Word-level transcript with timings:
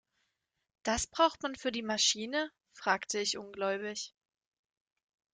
Das 0.81 1.05
braucht 1.05 1.43
man 1.43 1.53
für 1.55 1.71
die 1.71 1.83
Maschine?, 1.83 2.49
fragte 2.73 3.19
ich 3.19 3.37
ungläubig. 3.37 4.15